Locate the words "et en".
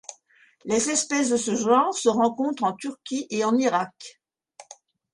3.29-3.55